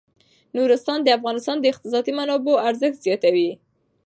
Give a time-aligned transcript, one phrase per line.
[0.55, 3.49] نورستان د افغانستان د اقتصادي منابعو ارزښت زیاتوي.